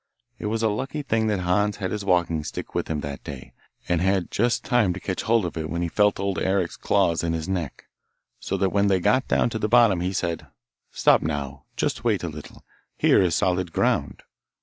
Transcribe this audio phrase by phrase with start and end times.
[0.39, 3.53] It was a lucky thing that Hans had his walking stick with him that day,
[3.87, 7.21] and had just time to catch hold of it when he felt Old Eric's claws
[7.23, 7.85] in his neck,
[8.39, 10.47] so when they got down to the bottom he said,
[10.89, 12.63] 'Stop now, just wait a little;
[12.97, 14.23] here is solid ground.